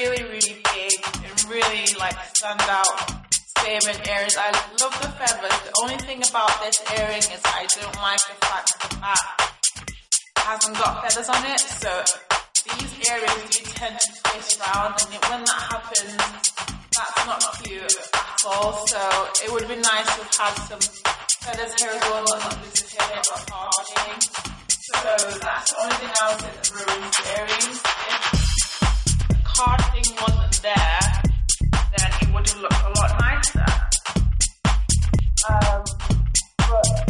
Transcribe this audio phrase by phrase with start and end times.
[0.00, 0.92] Really, really big
[1.28, 2.88] and really like stand out
[3.60, 4.36] statement earrings.
[4.38, 4.48] I
[4.80, 5.56] love the feathers.
[5.60, 9.26] The only thing about this earring is I don't like the fact that the back
[10.40, 11.60] hasn't got feathers on it.
[11.60, 11.92] So
[12.64, 16.16] these earrings do tend to twist around, and it, when that happens,
[16.96, 18.72] that's not cute at all.
[18.86, 19.00] So
[19.44, 20.80] it would be nice to have some
[21.44, 23.20] feathers here as well, not just here
[23.52, 24.20] parting.
[24.80, 24.96] So
[25.44, 27.99] that's the only thing I would say that ruins the earrings.
[29.62, 31.22] Card wasn't there,
[31.70, 33.66] then it would have looked a lot nicer.
[35.50, 35.84] Um,
[36.56, 37.09] but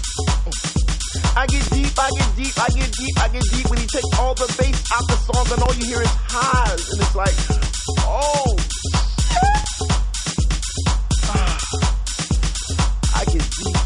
[1.33, 4.19] I get deep, I get deep, I get deep, I get deep when he takes
[4.19, 6.91] all the bass out the song and all you hear is highs.
[6.91, 7.35] And it's like,
[8.03, 8.55] oh.
[11.31, 11.55] Ah.
[13.15, 13.79] I get deep.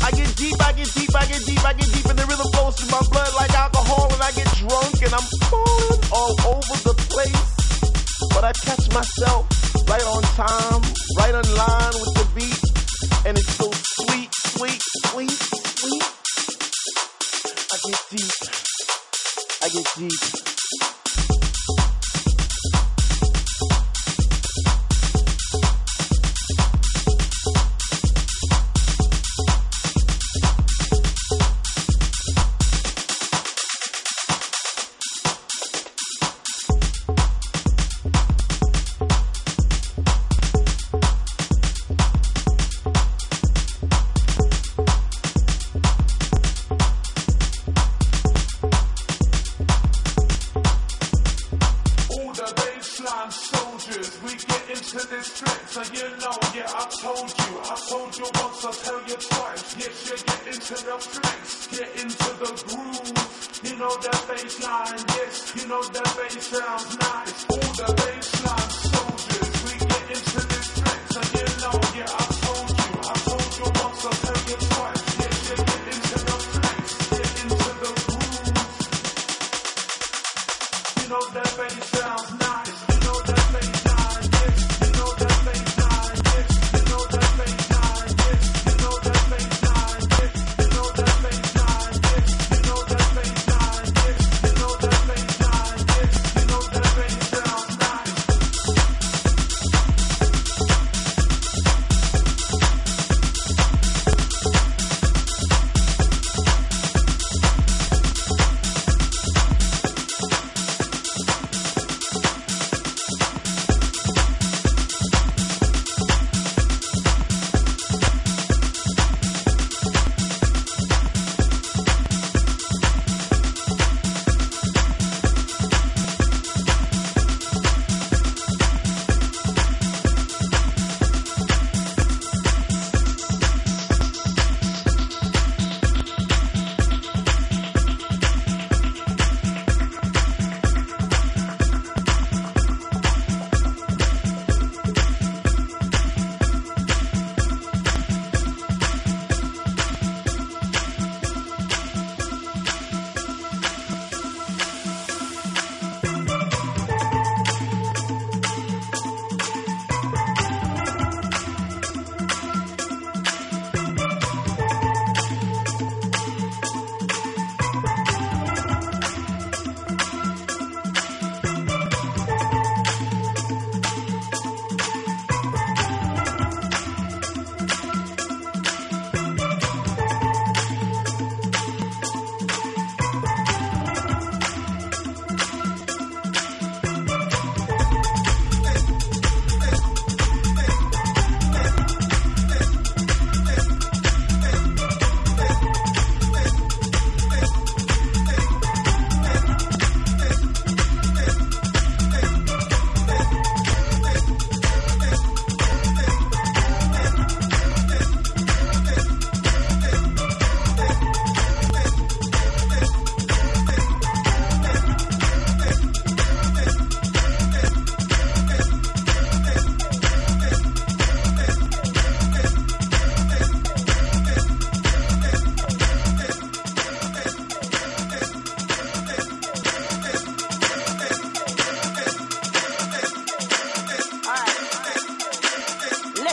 [0.00, 2.48] I get deep, I get deep, I get deep, I get deep, and the rhythm
[2.56, 6.76] flows through my blood like alcohol, and I get drunk, and I'm falling all over
[6.88, 7.52] the place.
[8.32, 9.44] But I catch myself
[9.88, 10.82] right on time,
[11.20, 12.64] right on line with the beat,
[13.28, 14.80] and it's so sweet, sweet,
[15.12, 15.53] sweet.
[19.96, 20.43] I
[65.92, 67.13] that bass sounds nice.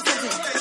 [0.03, 0.60] president.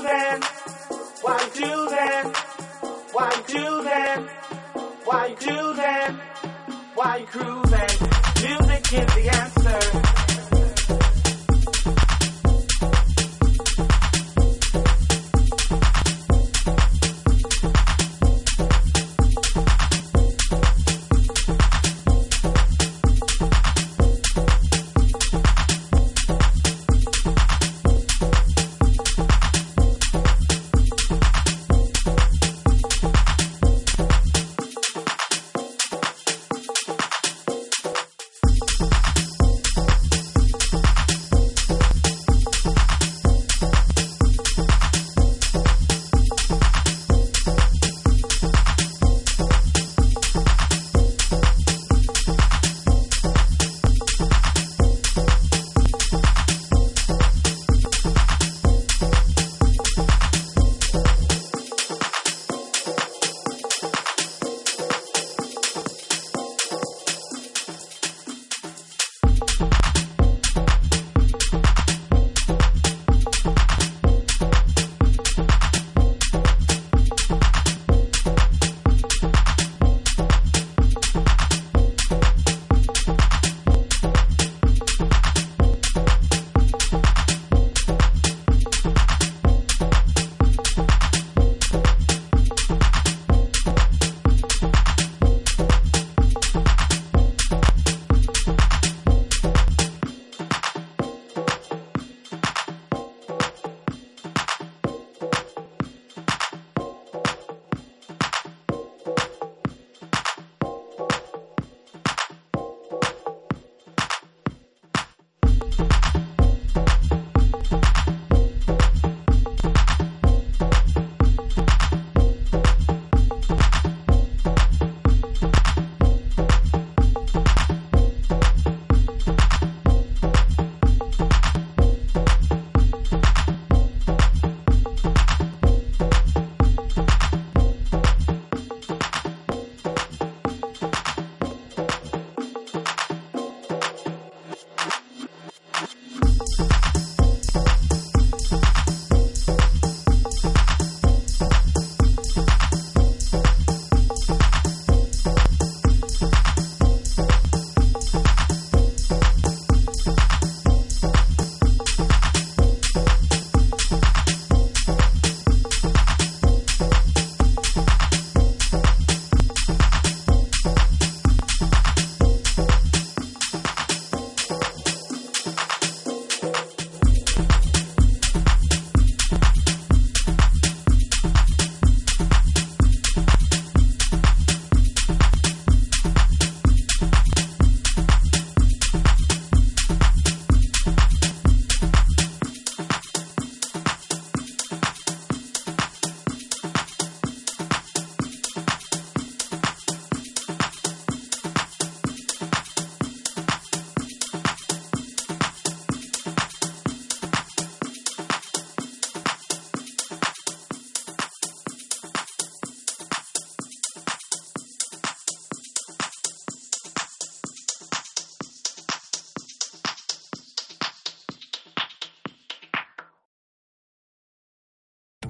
[0.00, 0.40] then?
[1.22, 2.32] Why do then?
[3.12, 4.28] Why do then?
[5.04, 6.20] Why do then?
[6.94, 7.65] Why crew